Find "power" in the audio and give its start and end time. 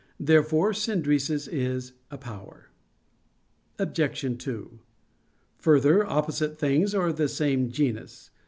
2.17-2.71